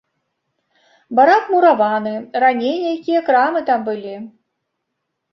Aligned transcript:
Барак 1.17 1.43
мураваны, 1.55 2.13
раней 2.43 2.73
нейкія 2.85 3.19
крамы 3.27 3.59
там 3.69 3.79
былі. 3.91 4.15